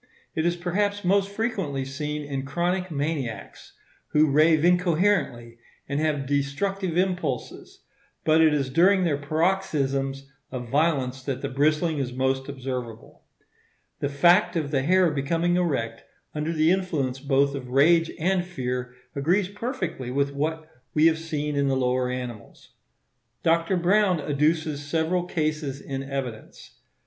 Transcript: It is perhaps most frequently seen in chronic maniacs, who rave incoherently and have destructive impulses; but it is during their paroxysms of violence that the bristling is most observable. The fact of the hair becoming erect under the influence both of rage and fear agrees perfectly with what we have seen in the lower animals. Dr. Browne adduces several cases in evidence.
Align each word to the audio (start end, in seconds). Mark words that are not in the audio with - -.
It 0.33 0.47
is 0.47 0.55
perhaps 0.55 1.05
most 1.05 1.29
frequently 1.29 1.85
seen 1.85 2.23
in 2.23 2.43
chronic 2.43 2.89
maniacs, 2.89 3.73
who 4.13 4.31
rave 4.31 4.65
incoherently 4.65 5.59
and 5.87 5.99
have 5.99 6.25
destructive 6.25 6.97
impulses; 6.97 7.83
but 8.23 8.41
it 8.41 8.51
is 8.51 8.71
during 8.71 9.03
their 9.03 9.19
paroxysms 9.19 10.27
of 10.51 10.69
violence 10.69 11.21
that 11.21 11.41
the 11.43 11.49
bristling 11.49 11.99
is 11.99 12.13
most 12.13 12.49
observable. 12.49 13.21
The 13.99 14.09
fact 14.09 14.55
of 14.55 14.71
the 14.71 14.81
hair 14.81 15.11
becoming 15.11 15.55
erect 15.55 16.03
under 16.33 16.51
the 16.51 16.71
influence 16.71 17.19
both 17.19 17.53
of 17.53 17.69
rage 17.69 18.09
and 18.17 18.43
fear 18.43 18.95
agrees 19.15 19.49
perfectly 19.49 20.09
with 20.09 20.33
what 20.33 20.67
we 20.95 21.05
have 21.05 21.19
seen 21.19 21.55
in 21.55 21.67
the 21.67 21.77
lower 21.77 22.09
animals. 22.09 22.69
Dr. 23.43 23.77
Browne 23.77 24.19
adduces 24.19 24.83
several 24.83 25.25
cases 25.25 25.79
in 25.79 26.01
evidence. 26.01 26.79